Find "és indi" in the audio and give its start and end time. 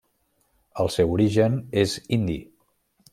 1.83-2.39